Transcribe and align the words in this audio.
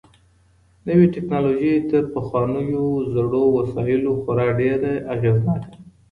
نوې 0.87 1.05
ټکنالوژي 1.15 1.75
تر 1.89 2.03
پخوانيو 2.13 2.85
زړو 3.13 3.43
وسايلو 3.57 4.11
خورا 4.21 4.47
ډېره 4.59 4.91
اغېزناکه 5.13 5.69
ده. 5.71 5.79